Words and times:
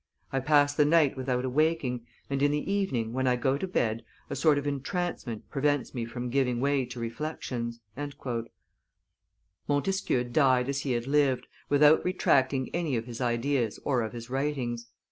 I 0.31 0.39
pass 0.39 0.73
the 0.73 0.83
night 0.83 1.15
without 1.15 1.45
awaking, 1.45 2.07
and 2.27 2.41
in 2.41 2.49
the 2.49 2.71
evening, 2.73 3.13
when 3.13 3.27
I 3.27 3.35
go 3.35 3.55
to 3.55 3.67
bed, 3.67 4.03
a 4.31 4.35
sort 4.35 4.57
of 4.57 4.65
entrancement 4.65 5.47
prevents 5.51 5.93
me 5.93 6.05
from 6.05 6.31
giving 6.31 6.59
way 6.59 6.85
to 6.85 6.99
reflections." 6.99 7.81
Montesquieu 9.67 10.23
died 10.23 10.69
as 10.69 10.79
he 10.79 10.93
had 10.93 11.05
lived, 11.05 11.45
without 11.69 12.03
retracting 12.03 12.69
any 12.73 12.95
of 12.95 13.05
his 13.05 13.21
ideas 13.21 13.79
or 13.85 14.01
of 14.01 14.13
his 14.13 14.27
writings. 14.27 14.87